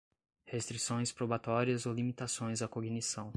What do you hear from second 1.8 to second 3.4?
ou limitações à cognição